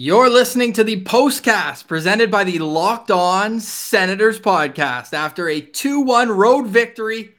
[0.00, 5.12] You're listening to the postcast presented by the Locked On Senators podcast.
[5.12, 7.34] After a 2 1 road victory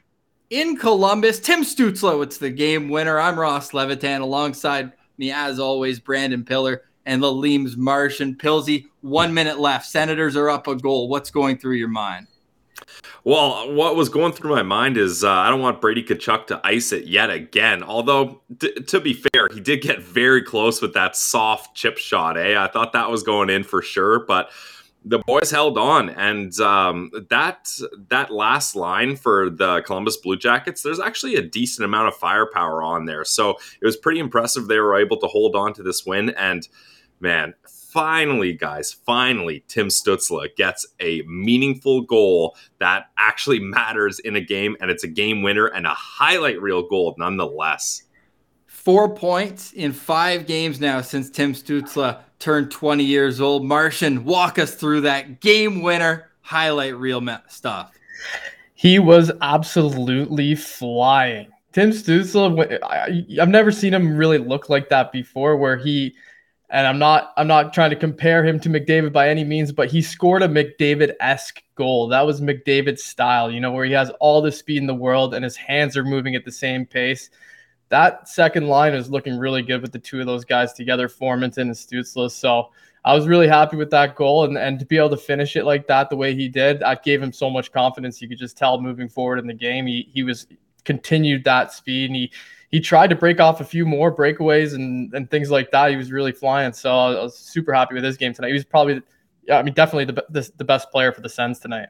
[0.50, 3.18] in Columbus, Tim Stützle, it's the game winner.
[3.18, 8.34] I'm Ross Levitan alongside me, as always, Brandon Pillar and the Leams Martian.
[8.34, 9.86] Pilsy, one minute left.
[9.86, 11.08] Senators are up a goal.
[11.08, 12.26] What's going through your mind?
[13.30, 16.60] Well, what was going through my mind is uh, I don't want Brady Tkachuk to
[16.64, 17.84] ice it yet again.
[17.84, 22.36] Although, t- to be fair, he did get very close with that soft chip shot.
[22.36, 24.50] Eh, I thought that was going in for sure, but
[25.04, 27.70] the boys held on, and um, that
[28.08, 32.82] that last line for the Columbus Blue Jackets, there's actually a decent amount of firepower
[32.82, 33.24] on there.
[33.24, 33.50] So
[33.80, 36.30] it was pretty impressive they were able to hold on to this win.
[36.30, 36.66] And
[37.20, 37.54] man,
[37.92, 44.76] finally, guys, finally, Tim Stützle gets a meaningful goal that actually matters in a game,
[44.80, 48.04] and it's a game winner and a highlight reel goal nonetheless.
[48.66, 53.64] Four points in five games now since Tim Stützle turned 20 years old.
[53.64, 57.92] Martian, walk us through that game winner highlight reel stuff.
[58.74, 61.48] He was absolutely flying.
[61.72, 66.14] Tim Stützle, I've never seen him really look like that before, where he–
[66.70, 69.90] and I'm not I'm not trying to compare him to McDavid by any means, but
[69.90, 72.08] he scored a McDavid-esque goal.
[72.08, 75.34] That was McDavid's style, you know, where he has all the speed in the world
[75.34, 77.30] and his hands are moving at the same pace.
[77.88, 81.62] That second line is looking really good with the two of those guys together, Formenton
[81.62, 82.30] and Stützle.
[82.30, 82.70] So
[83.04, 85.64] I was really happy with that goal and, and to be able to finish it
[85.64, 88.22] like that the way he did, that gave him so much confidence.
[88.22, 89.86] You could just tell moving forward in the game.
[89.86, 90.46] He he was
[90.84, 92.32] continued that speed and he
[92.70, 95.90] he tried to break off a few more breakaways and, and things like that.
[95.90, 96.72] He was really flying.
[96.72, 98.48] So I was super happy with his game tonight.
[98.48, 99.02] He was probably,
[99.42, 101.88] yeah, I mean, definitely the, the, the best player for the Sens tonight.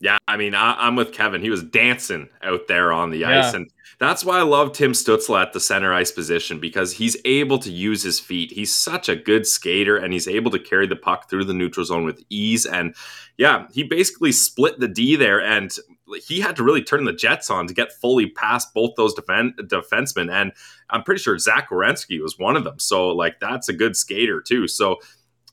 [0.00, 1.40] Yeah, I mean, I, am with Kevin.
[1.40, 3.56] He was dancing out there on the ice, yeah.
[3.56, 7.58] and that's why I love Tim Stützle at the center ice position because he's able
[7.60, 8.52] to use his feet.
[8.52, 11.86] He's such a good skater, and he's able to carry the puck through the neutral
[11.86, 12.66] zone with ease.
[12.66, 12.94] And
[13.38, 15.74] yeah, he basically split the D there, and
[16.26, 19.54] he had to really turn the Jets on to get fully past both those defend,
[19.58, 20.30] defensemen.
[20.30, 20.52] And
[20.90, 22.78] I'm pretty sure Zach Werenski was one of them.
[22.78, 24.68] So, like, that's a good skater, too.
[24.68, 24.98] So,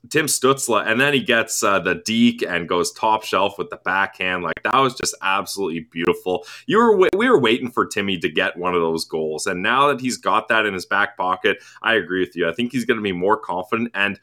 [0.10, 3.80] Tim Stützle, and then he gets uh, the deke and goes top shelf with the
[3.86, 4.44] backhand.
[4.44, 6.46] Like that was just absolutely beautiful.
[6.66, 9.88] You were we were waiting for Timmy to get one of those goals, and now
[9.90, 12.50] that he's got that in his back pocket, I agree with you.
[12.50, 13.92] I think he's going to be more confident.
[13.94, 14.20] And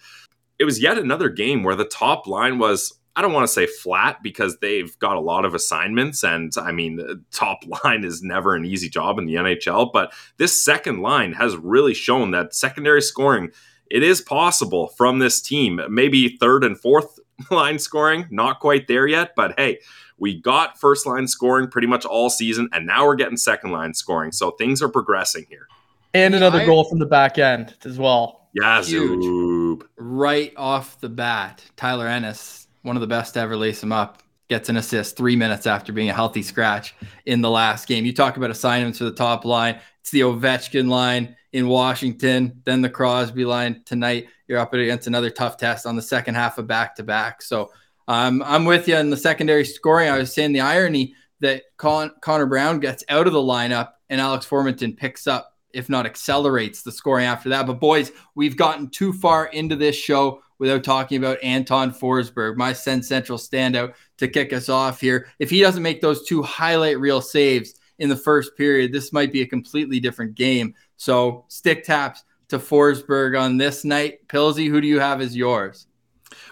[0.58, 3.66] it was yet another game where the top line was I don't want to say
[3.66, 6.22] flat because they've got a lot of assignments.
[6.22, 10.12] And I mean, the top line is never an easy job in the NHL, but
[10.36, 13.50] this second line has really shown that secondary scoring,
[13.90, 15.80] it is possible from this team.
[15.90, 17.18] Maybe third and fourth
[17.50, 19.80] line scoring, not quite there yet, but hey,
[20.16, 23.94] we got first line scoring pretty much all season, and now we're getting second line
[23.94, 24.30] scoring.
[24.30, 25.66] So things are progressing here.
[26.14, 28.48] And another goal from the back end as well.
[28.54, 29.82] Yeah, Huge.
[29.96, 34.22] Right off the bat, Tyler Ennis one of the best to ever lace him up,
[34.49, 36.94] gets an assist three minutes after being a healthy scratch
[37.26, 38.04] in the last game.
[38.04, 39.78] You talk about assignments for the top line.
[40.00, 44.28] It's the Ovechkin line in Washington, then the Crosby line tonight.
[44.48, 47.43] You're up against another tough test on the second half of back to back.
[47.43, 47.71] So
[48.09, 50.09] um, I'm with you in the secondary scoring.
[50.09, 54.21] I was saying the irony that Con- Connor Brown gets out of the lineup and
[54.21, 57.66] Alex Formenton picks up, if not accelerates the scoring after that.
[57.66, 62.72] But boys, we've gotten too far into this show without talking about Anton Forsberg, my
[62.72, 65.28] Sens Central standout to kick us off here.
[65.38, 69.32] If he doesn't make those two highlight reel saves in the first period, this might
[69.32, 70.74] be a completely different game.
[70.97, 74.26] So stick taps to Forsberg on this night.
[74.28, 75.86] Pilsy, who do you have as yours?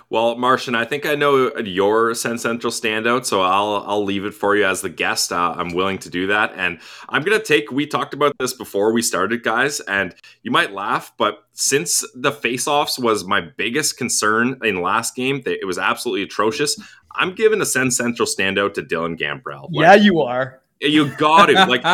[0.08, 4.34] Well, Martian, I think I know your Sens Central standout, so I'll I'll leave it
[4.34, 5.32] for you as the guest.
[5.32, 6.78] Uh, I'm willing to do that, and
[7.08, 7.72] I'm gonna take.
[7.72, 12.30] We talked about this before we started, guys, and you might laugh, but since the
[12.30, 16.80] faceoffs was my biggest concern in last game, it was absolutely atrocious.
[17.16, 19.68] I'm giving a Sens Central standout to Dylan Gambrell.
[19.72, 20.60] Like, yeah, you are.
[20.80, 21.56] You got it.
[21.56, 21.84] Like,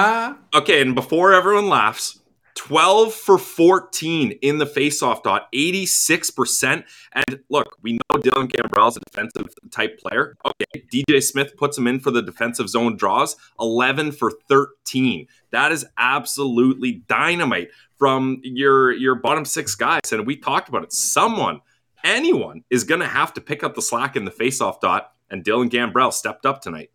[0.54, 2.18] okay, and before everyone laughs,
[2.54, 6.84] 12 for 14 in the faceoff dot, 86%.
[7.12, 10.36] And look, we know Dylan Gambrell is a defensive type player.
[10.44, 15.26] Okay, DJ Smith puts him in for the defensive zone draws, 11 for 13.
[15.50, 20.12] That is absolutely dynamite from your your bottom six guys.
[20.12, 20.92] And we talked about it.
[20.92, 21.60] Someone,
[22.04, 25.12] anyone is going to have to pick up the slack in the faceoff dot.
[25.30, 26.90] And Dylan Gambrell stepped up tonight.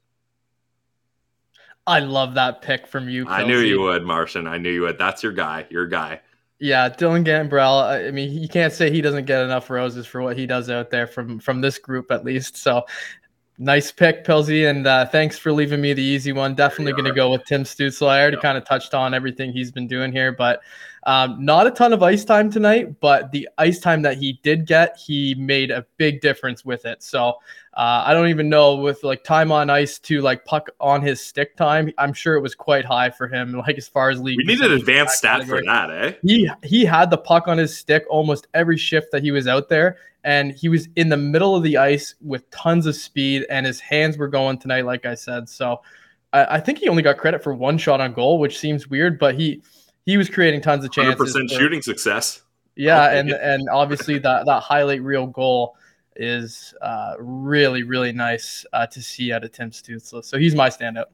[1.87, 3.25] I love that pick from you.
[3.25, 3.43] Kelsey.
[3.43, 4.45] I knew you would, Martian.
[4.45, 4.97] I knew you would.
[4.97, 5.65] That's your guy.
[5.69, 6.19] Your guy.
[6.59, 8.07] Yeah, Dylan Gambrell.
[8.07, 10.89] I mean, you can't say he doesn't get enough roses for what he does out
[10.89, 12.57] there from from this group at least.
[12.57, 12.83] So,
[13.57, 16.55] nice pick, Pilsy, and uh, thanks for leaving me the easy one.
[16.55, 18.07] Definitely going to go with Tim Stützle.
[18.07, 18.41] I already yeah.
[18.41, 20.61] kind of touched on everything he's been doing here, but
[21.07, 24.65] Um, not a ton of ice time tonight, but the ice time that he did
[24.67, 27.01] get, he made a big difference with it.
[27.01, 27.29] So
[27.75, 31.21] uh, I don't even know with like time on ice to like puck on his
[31.25, 31.93] stick time.
[31.97, 33.55] I'm sure it was quite high for him.
[33.67, 36.13] Like as far as league, we need an advanced stat for that, eh?
[36.23, 39.67] He he had the puck on his stick almost every shift that he was out
[39.67, 43.65] there, and he was in the middle of the ice with tons of speed, and
[43.65, 45.49] his hands were going tonight, like I said.
[45.49, 45.81] So
[46.33, 49.19] I, I think he only got credit for one shot on goal, which seems weird,
[49.19, 49.61] but he
[50.07, 51.15] he was creating tons of chances.
[51.17, 52.41] Percent shooting success.
[52.75, 55.75] Yeah, and and obviously that that highlight reel goal
[56.15, 60.23] is uh, really, really nice uh, to see out of Tim Stützle.
[60.23, 61.05] So he's my standout.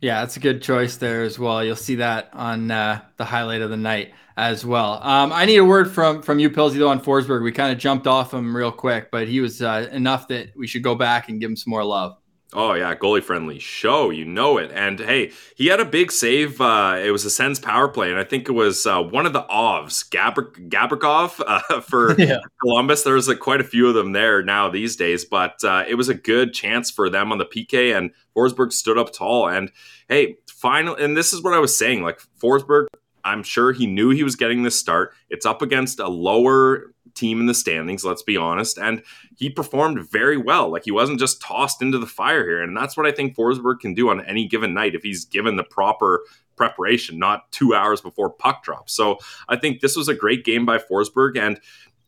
[0.00, 1.64] Yeah, that's a good choice there as well.
[1.64, 5.00] You'll see that on uh, the highlight of the night as well.
[5.02, 7.42] Um, I need a word from from you, Pilsy, though, on Forsberg.
[7.44, 10.66] We kind of jumped off him real quick, but he was uh, enough that we
[10.66, 12.16] should go back and give him some more love.
[12.54, 14.70] Oh yeah, goalie friendly show, you know it.
[14.72, 16.60] And hey, he had a big save.
[16.60, 19.32] Uh, it was a Sens power play, and I think it was uh, one of
[19.32, 22.38] the Ovs, Gabri- Gavrikov uh, for yeah.
[22.62, 23.02] Columbus.
[23.02, 26.08] There's like quite a few of them there now these days, but uh, it was
[26.08, 29.48] a good chance for them on the PK, and Forsberg stood up tall.
[29.48, 29.72] And
[30.08, 32.02] hey, final, and this is what I was saying.
[32.04, 32.86] Like Forsberg,
[33.24, 35.12] I'm sure he knew he was getting this start.
[35.30, 38.78] It's up against a lower team in the standings, let's be honest.
[38.78, 39.02] And
[39.36, 40.68] he performed very well.
[40.70, 42.62] Like he wasn't just tossed into the fire here.
[42.62, 45.56] And that's what I think Forsberg can do on any given night if he's given
[45.56, 46.24] the proper
[46.56, 48.88] preparation, not two hours before puck drop.
[48.88, 49.18] So
[49.48, 51.38] I think this was a great game by Forsberg.
[51.38, 51.60] And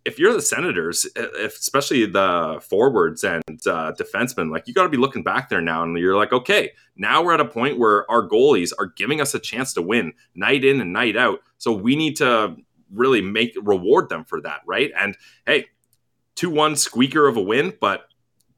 [0.06, 1.04] if you're the Senators,
[1.38, 5.82] especially the forwards and uh, defensemen, like you got to be looking back there now,
[5.82, 9.34] and you're like, okay, now we're at a point where our goalies are giving us
[9.34, 11.40] a chance to win night in and night out.
[11.58, 12.56] So we need to
[12.92, 14.92] really make reward them for that, right?
[14.96, 15.66] And hey,
[16.36, 18.04] two one squeaker of a win, but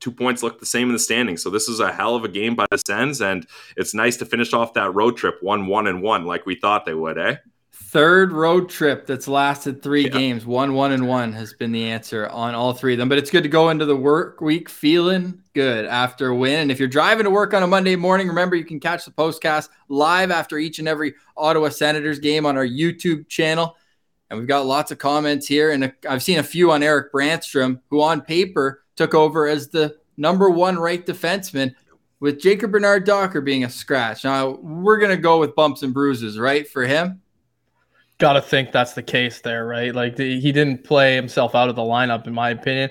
[0.00, 1.42] two points look the same in the standings.
[1.42, 4.26] So this is a hell of a game by the Sens, and it's nice to
[4.26, 7.36] finish off that road trip one one and one like we thought they would, eh?
[7.80, 10.10] Third road trip that's lasted three yeah.
[10.10, 10.44] games.
[10.44, 13.08] One, one, and one has been the answer on all three of them.
[13.08, 16.60] But it's good to go into the work week feeling good after a win.
[16.60, 19.10] And if you're driving to work on a Monday morning, remember you can catch the
[19.10, 23.74] postcast live after each and every Ottawa Senators game on our YouTube channel.
[24.28, 25.70] And we've got lots of comments here.
[25.70, 29.96] And I've seen a few on Erik Brannstrom, who on paper took over as the
[30.18, 31.74] number one right defenseman
[32.20, 34.24] with Jacob Bernard Docker being a scratch.
[34.24, 37.22] Now, we're going to go with bumps and bruises, right, for him?
[38.18, 39.94] Got to think that's the case there, right?
[39.94, 42.90] Like the, he didn't play himself out of the lineup, in my opinion.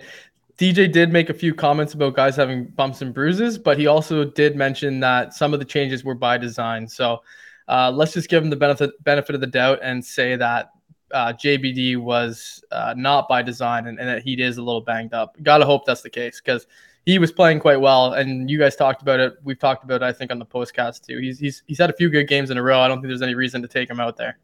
[0.58, 4.26] DJ did make a few comments about guys having bumps and bruises, but he also
[4.26, 6.88] did mention that some of the changes were by design.
[6.88, 7.22] So
[7.68, 10.72] uh, let's just give him the benefit benefit of the doubt and say that
[11.12, 15.14] uh, JBD was uh, not by design and, and, that he is a little banged
[15.14, 15.36] up.
[15.44, 16.68] Gotta hope that's the case because
[17.06, 18.14] he was playing quite well.
[18.14, 19.34] And you guys talked about it.
[19.44, 21.20] We've talked about it, I think, on the postcast too.
[21.20, 22.82] He's, he's, he's had a few good games in a row.
[22.82, 24.38] I don't think there's any reason to take him out there.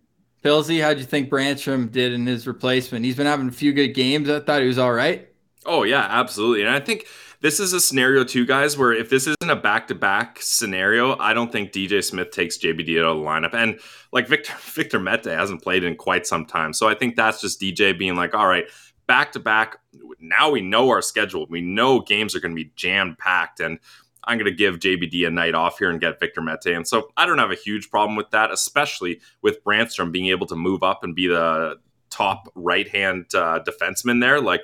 [0.44, 3.06] Pilsy, how'd you think Brannstrom did in his replacement?
[3.06, 4.30] He's been having a few good games.
[4.30, 5.30] I thought he was all right.
[5.66, 6.63] Oh, yeah, absolutely.
[6.63, 7.07] And I think
[7.40, 11.51] this is a scenario too, guys, where if this isn't a back-to-back scenario, I don't
[11.51, 13.54] think DJ Smith takes JBD out of the lineup.
[13.54, 13.80] And
[14.12, 16.74] like Victor Victor Mete hasn't played in quite some time.
[16.74, 18.66] So I think that's just DJ being like, all right,
[19.07, 19.78] back to back.
[20.19, 21.45] Now we know our schedule.
[21.50, 23.80] We know games are going to be jam packed, and
[24.25, 26.67] I'm going to give JBD a night off here and get Victor Mete.
[26.67, 30.47] And so I don't have a huge problem with that, especially with Brannstrom being able
[30.47, 31.79] to move up and be the
[32.09, 34.39] top right hand uh, defenseman there.
[34.39, 34.61] Like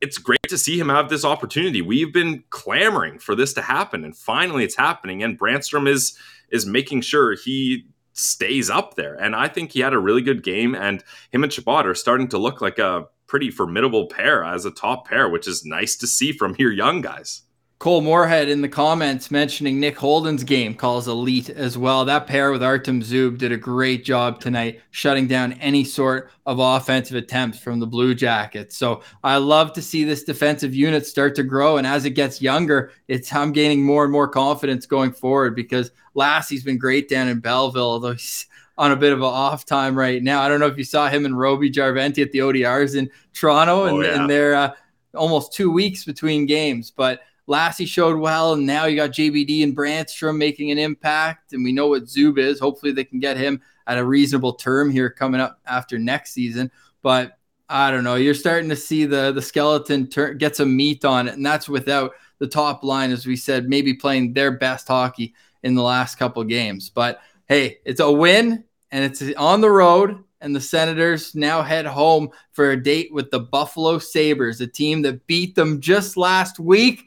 [0.00, 1.82] it's great to see him have this opportunity.
[1.82, 5.22] We've been clamoring for this to happen, and finally it's happening.
[5.22, 6.18] And Brannstrom is
[6.50, 9.14] is making sure he stays up there.
[9.14, 10.74] And I think he had a really good game.
[10.74, 14.70] And him and Chabot are starting to look like a pretty formidable pair as a
[14.70, 17.42] top pair, which is nice to see from your young guys.
[17.82, 22.04] Cole Moorhead in the comments mentioning Nick Holden's game calls elite as well.
[22.04, 26.60] That pair with Artem Zub did a great job tonight, shutting down any sort of
[26.60, 28.76] offensive attempts from the Blue Jackets.
[28.76, 31.76] So I love to see this defensive unit start to grow.
[31.76, 35.90] And as it gets younger, it's I'm gaining more and more confidence going forward because
[36.14, 38.46] Lassi's been great down in Belleville, although he's
[38.78, 40.40] on a bit of an off time right now.
[40.40, 43.86] I don't know if you saw him and Roby Järventie at the ODRs in Toronto,
[43.86, 44.20] and, oh, yeah.
[44.20, 44.70] and they're uh,
[45.16, 49.76] almost two weeks between games, but Lassi showed well, and now you got JBD and
[49.76, 52.60] Brannstrom making an impact, and we know what Zub is.
[52.60, 56.70] Hopefully, they can get him at a reasonable term here coming up after next season.
[57.02, 58.14] But I don't know.
[58.14, 61.68] You're starting to see the the skeleton tur- get some meat on it, and that's
[61.68, 66.16] without the top line, as we said, maybe playing their best hockey in the last
[66.16, 66.90] couple games.
[66.90, 70.22] But hey, it's a win, and it's on the road.
[70.40, 75.02] And the Senators now head home for a date with the Buffalo Sabres, a team
[75.02, 77.04] that beat them just last week.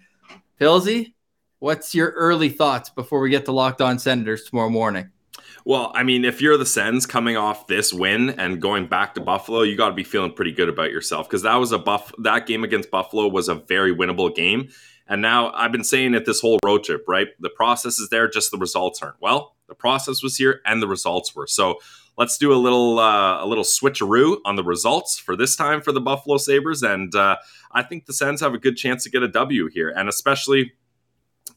[0.60, 1.14] Pilsy,
[1.60, 5.10] what's your early thoughts before we get to Locked On Senators tomorrow morning?
[5.66, 9.22] Well, I mean, if you're the Sens coming off this win and going back to
[9.22, 12.14] Buffalo, you got to be feeling pretty good about yourself because that was a buff.
[12.20, 14.70] That game against Buffalo was a very winnable game,
[15.08, 17.04] and now I've been saying it this whole road trip.
[17.06, 19.20] Right, the process is there, just the results aren't.
[19.20, 21.48] Well, the process was here and the results were.
[21.48, 21.80] So
[22.18, 25.92] let's do a little uh, a little switcheroo on the results for this time for
[25.92, 27.38] the Buffalo Sabres, and uh,
[27.72, 30.74] I think the Sens have a good chance to get a W here, and especially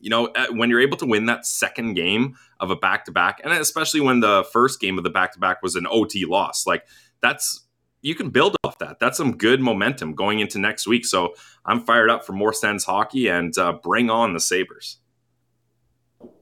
[0.01, 3.41] you know, when you're able to win that second game of a back to back,
[3.43, 6.67] and especially when the first game of the back to back was an OT loss,
[6.67, 6.87] like
[7.21, 7.67] that's
[8.01, 9.01] you can build off that.
[9.01, 11.05] That's some good momentum going into next week.
[11.05, 11.35] So
[11.65, 14.99] I'm fired up for more Sens hockey and uh, bring on the Sabres.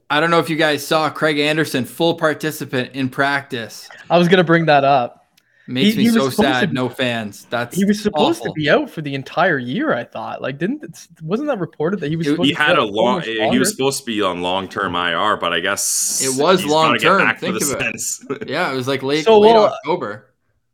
[0.08, 3.88] I don't know if you guys saw Craig Anderson, full participant in practice.
[4.08, 5.26] I was going to bring that up.
[5.68, 6.70] Makes he, me he so sad.
[6.70, 7.46] Be, no fans.
[7.50, 8.54] That's he was supposed awful.
[8.54, 9.92] to be out for the entire year.
[9.92, 10.40] I thought.
[10.40, 12.28] Like, didn't wasn't that reported that he was?
[12.28, 13.22] he had a long.
[13.22, 16.98] He was supposed to be on long term IR, but I guess it was long
[16.98, 17.36] term.
[17.36, 18.48] Think of it.
[18.48, 20.32] yeah, it was like late, so, late well, October.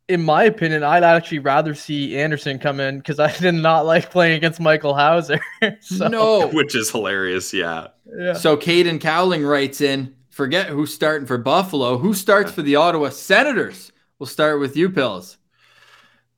[0.09, 4.11] In my opinion, I'd actually rather see Anderson come in because I did not like
[4.11, 5.39] playing against Michael Houser.
[5.81, 6.07] so.
[6.07, 7.53] No, which is hilarious.
[7.53, 7.87] Yeah.
[8.17, 8.33] Yeah.
[8.33, 10.15] So Caden Cowling writes in.
[10.29, 11.95] Forget who's starting for Buffalo.
[11.99, 13.91] Who starts for the Ottawa Senators?
[14.17, 15.37] We'll start with you, Pills.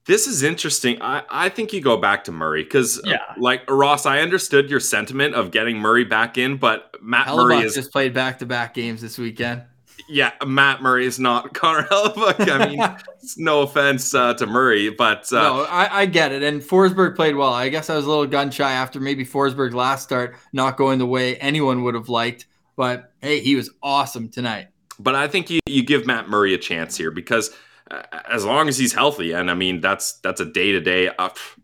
[0.06, 1.02] This is interesting.
[1.02, 3.16] I, I think you go back to Murray because, uh, yeah.
[3.16, 7.38] Uh, like Ross, I understood your sentiment of getting Murray back in, but Matt Hellebuyck
[7.38, 9.64] Murray is just played back to back games this weekend.
[10.08, 12.50] Yeah, Matt Murray is not Connor Hellebuyck.
[12.50, 16.44] I mean, it's no offense uh, to Murray, but uh, no, I, I, get it.
[16.44, 17.54] And Forsberg played well.
[17.54, 21.00] I guess I was a little gun shy after maybe Forsberg's last start not going
[21.00, 22.46] the way anyone would have liked.
[22.76, 24.68] But hey, he was awesome tonight.
[25.00, 27.52] But I think you, you give Matt Murray a chance here because
[28.32, 31.10] as long as he's healthy, and I mean that's that's a day to day,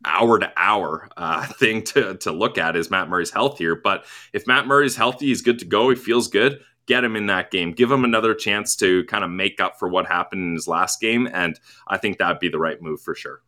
[0.05, 3.75] hour to hour uh, thing to to look at is Matt Murray's health here.
[3.75, 5.89] But if Matt Murray's healthy, he's good to go.
[5.89, 6.59] He feels good.
[6.87, 7.71] Get him in that game.
[7.71, 10.99] Give him another chance to kind of make up for what happened in his last
[10.99, 13.41] game, and I think that'd be the right move for sure.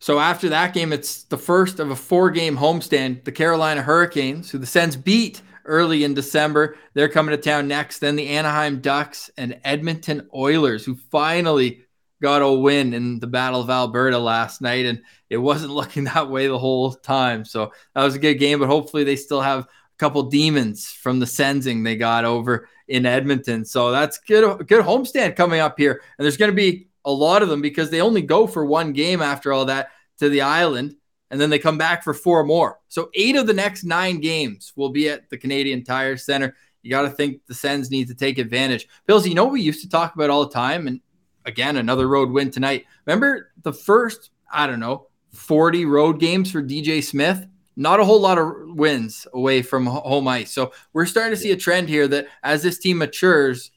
[0.00, 3.24] So after that game, it's the first of a four-game homestand.
[3.24, 6.76] The Carolina Hurricanes, who the Sens beat early in December.
[6.92, 8.00] They're coming to town next.
[8.00, 11.84] Then the Anaheim Ducks and Edmonton Oilers, who finally
[12.20, 14.86] got a win in the Battle of Alberta last night.
[14.86, 17.44] And it wasn't looking that way the whole time.
[17.44, 19.66] So that was a good game, but hopefully they still have
[19.98, 23.64] couple demons from the sensing they got over in Edmonton.
[23.64, 26.02] So that's good, good homestand coming up here.
[26.18, 28.92] And there's going to be a lot of them because they only go for one
[28.92, 30.96] game after all that to the island
[31.30, 32.78] and then they come back for four more.
[32.86, 36.54] So eight of the next nine games will be at the Canadian Tire Center.
[36.82, 38.86] You got to think the Sens need to take advantage.
[39.06, 41.00] Bills, you know we used to talk about all the time, and
[41.44, 42.84] again, another road win tonight.
[43.06, 47.46] Remember the first, I don't know, 40 road games for DJ Smith?
[47.76, 50.52] Not a whole lot of wins away from home ice.
[50.52, 53.72] So we're starting to see a trend here that as this team matures,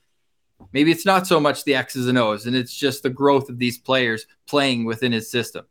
[0.72, 3.58] maybe it's not so much the X's and O's, and it's just the growth of
[3.58, 5.66] these players playing within his system.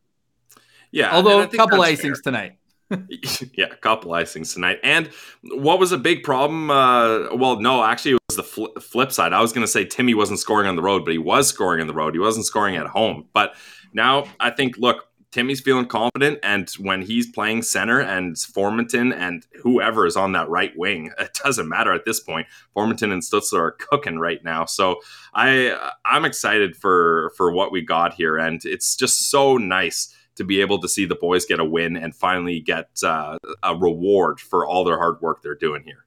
[0.91, 1.15] Yeah.
[1.15, 2.23] Although a couple icings fair.
[2.25, 2.59] tonight.
[3.55, 4.79] yeah, a couple icings tonight.
[4.83, 5.11] And
[5.43, 6.71] what was a big problem?
[6.71, 9.33] Uh, well, no, actually, it was the fl- flip side.
[9.33, 11.81] I was going to say Timmy wasn't scoring on the road, but he was scoring
[11.81, 12.15] on the road.
[12.15, 13.27] He wasn't scoring at home.
[13.33, 13.55] But
[13.93, 19.47] now I think, look, Timmy's feeling confident, and when he's playing center and Formenton and
[19.61, 22.47] whoever is on that right wing, it doesn't matter at this point.
[22.75, 24.97] Formenton and Stützle are cooking right now, so
[25.35, 30.45] I I'm excited for for what we got here, and it's just so nice to
[30.45, 34.41] be able to see the boys get a win and finally get uh, a reward
[34.41, 36.06] for all their hard work they're doing here.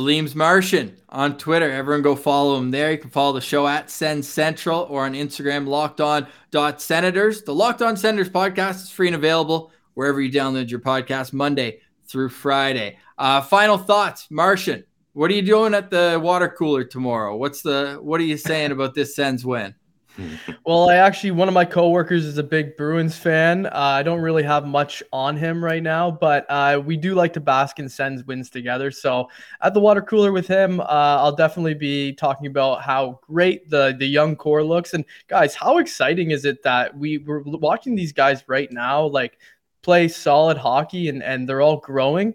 [0.00, 1.70] Leems Martian on Twitter.
[1.70, 2.90] Everyone go follow him there.
[2.90, 7.42] You can follow the show at Sens Central or on Instagram, locked on dot senators.
[7.42, 11.78] The Locked On Senators podcast is free and available wherever you download your podcast Monday
[12.06, 12.98] through Friday.
[13.18, 14.82] Uh, final thoughts, Martian.
[15.12, 17.36] What are you doing at the water cooler tomorrow?
[17.36, 19.76] What's the what are you saying about this Sens win?
[20.64, 23.66] well, I actually one of my coworkers is a big Bruins fan.
[23.66, 27.32] Uh, I don't really have much on him right now, but uh, we do like
[27.34, 28.90] to bask in Sens wins together.
[28.90, 29.28] So
[29.60, 33.94] at the water cooler with him, uh, I'll definitely be talking about how great the
[33.98, 34.94] the young core looks.
[34.94, 39.38] And guys, how exciting is it that we we're watching these guys right now, like
[39.82, 42.34] play solid hockey, and and they're all growing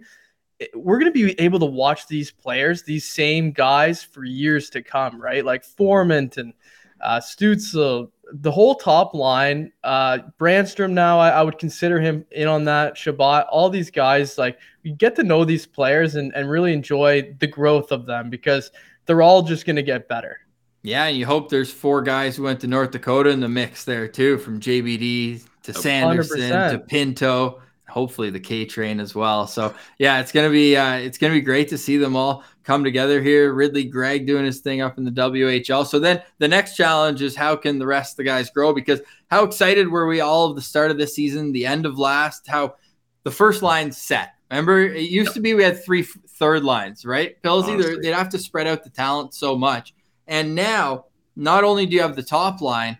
[0.75, 4.81] we're going to be able to watch these players, these same guys for years to
[4.81, 5.45] come, right?
[5.45, 6.53] Like Formenton and
[7.01, 9.71] uh, Stützle, the whole top line.
[9.83, 12.97] Uh, Brannstrom now, I, I, would consider him in on that.
[12.97, 17.33] Chabot, all these guys, like we get to know these players and, and really enjoy
[17.39, 18.71] the growth of them because
[19.05, 20.39] they're all just going to get better.
[20.81, 23.83] Yeah, and you hope there's four guys who went to North Dakota in the mix
[23.83, 26.71] there too, from JBD to Sanderson 100%.
[26.71, 27.61] to Pinto.
[27.89, 29.47] Hopefully the K train as well.
[29.47, 32.83] So yeah, it's gonna be uh, it's gonna be great to see them all come
[32.83, 33.53] together here.
[33.53, 35.85] Ridly, Greig doing his thing up in the WHL.
[35.85, 38.73] So then the next challenge is how can the rest of the guys grow?
[38.73, 41.97] Because how excited were we all of the start of this season, the end of
[41.97, 42.75] last, how
[43.23, 44.33] the first line set.
[44.49, 45.33] Remember, it used yep.
[45.35, 47.39] to be we had three third lines, right?
[47.43, 49.93] Pills either they'd have to spread out the talent so much.
[50.27, 51.05] And now,
[51.35, 52.97] not only do you have the top line,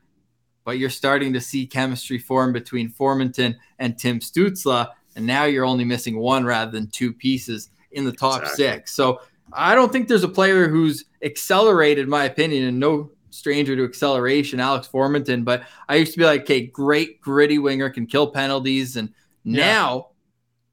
[0.64, 4.88] but you're starting to see chemistry form between Formenton and Tim Stützle.
[5.16, 8.66] And now you're only missing one rather than two pieces in the top exactly.
[8.66, 8.92] six.
[8.94, 13.84] So I don't think there's a player who's accelerated, my opinion, and no stranger to
[13.84, 15.44] acceleration, Alex Formenton.
[15.44, 18.96] But I used to be like, okay, great gritty winger, can kill penalties.
[18.96, 19.10] And
[19.44, 19.66] yeah.
[19.66, 20.08] now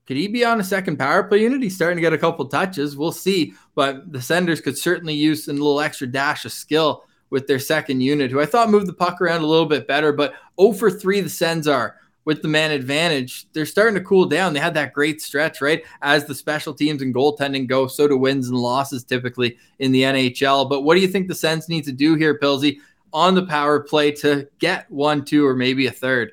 [0.06, 1.62] could he be on a second power play unit?
[1.62, 2.96] He's starting to get a couple touches.
[2.96, 3.54] We'll see.
[3.74, 8.00] But the Senders could certainly use a little extra dash of skill with their second
[8.00, 10.12] unit, who I thought moved the puck around a little bit better.
[10.12, 13.46] But 0 for 3, the Sens are with the man advantage.
[13.52, 14.52] They're starting to cool down.
[14.52, 15.82] They had that great stretch, right?
[16.02, 20.02] As the special teams and goaltending go, so do wins and losses typically in the
[20.02, 20.68] NHL.
[20.68, 22.78] But what do you think the Sens need to do here, Pilsy,
[23.12, 26.32] on the power play to get one, two, or maybe a third?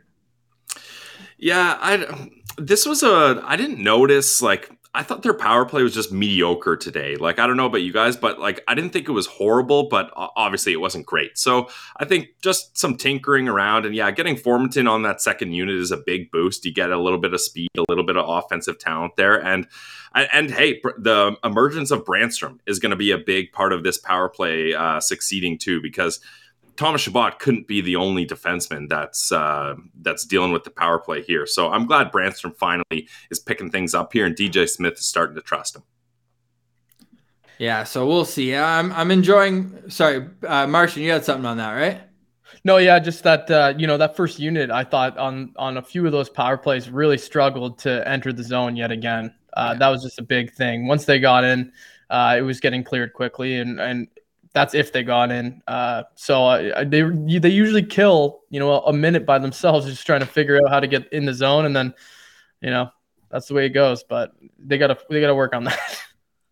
[1.38, 5.94] Yeah, I this was a I didn't notice like I thought their power play was
[5.94, 7.16] just mediocre today.
[7.16, 9.90] Like I don't know about you guys, but like I didn't think it was horrible,
[9.90, 11.38] but obviously it wasn't great.
[11.38, 15.76] So I think just some tinkering around and yeah, getting Formenton on that second unit
[15.76, 16.64] is a big boost.
[16.64, 19.68] You get a little bit of speed, a little bit of offensive talent there, and
[20.14, 23.98] and hey, the emergence of Brannstrom is going to be a big part of this
[23.98, 26.20] power play uh, succeeding too because
[26.76, 31.22] Thomas Chabot couldn't be the only defenseman that's uh, that's dealing with the power play
[31.22, 31.46] here.
[31.46, 35.36] So I'm glad Brannstrom finally is picking things up here, and DJ Smith is starting
[35.36, 35.84] to trust him.
[37.60, 38.56] Yeah, so we'll see.
[38.56, 39.90] I'm I'm enjoying.
[39.90, 42.02] Sorry, uh, Martian, you had something on that, right?
[42.66, 44.72] No, yeah, just that uh, you know that first unit.
[44.72, 48.44] I thought on on a few of those power plays really struggled to enter the
[48.44, 49.34] zone yet again.
[49.56, 49.80] Uh, yeah.
[49.80, 50.88] That was just a big thing.
[50.88, 51.72] Once they got in,
[52.10, 54.08] uh, it was getting cleared quickly, and and
[54.54, 55.62] that's if they got in.
[55.68, 57.02] Uh, so uh, they
[57.40, 60.80] they usually kill you know a minute by themselves, just trying to figure out how
[60.80, 61.94] to get in the zone, and then
[62.62, 62.90] you know
[63.30, 64.04] that's the way it goes.
[64.04, 65.80] But they gotta they gotta work on that.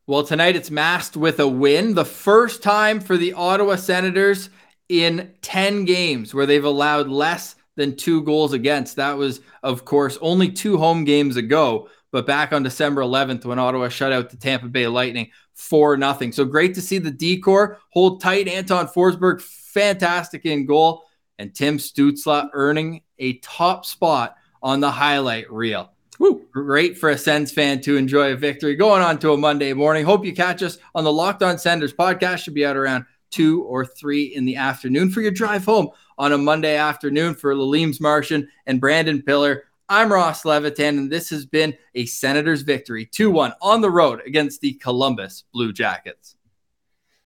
[0.08, 4.50] Well, tonight it's masked with a win, the first time for the Ottawa Senators
[4.90, 8.98] in ten games where they've allowed less than two goals against.
[8.98, 11.88] That was, of course, only two home games ago.
[12.12, 15.30] But back on December 11th, when Ottawa shut out the Tampa Bay Lightning
[15.62, 16.32] for nothing.
[16.32, 18.48] So great to see the D corps hold tight.
[18.48, 21.04] Anton Forsberg, fantastic in goal.
[21.38, 25.92] And Tim Stützle earning a top spot on the highlight reel.
[26.20, 26.46] Woo.
[26.52, 28.76] Great for a Sens fan to enjoy a victory.
[28.76, 30.04] Going on to a Monday morning.
[30.04, 32.40] Hope you catch us on the Locked On Senders podcast.
[32.40, 36.34] Should be out around two or three in the afternoon for your drive home on
[36.34, 39.66] a Monday afternoon for Laleem's Martian and Brandon Pillar.
[39.92, 44.22] I'm Ross Levitan, and this has been a Senators victory 2 1 on the road
[44.26, 46.38] against the Columbus Blue Jackets.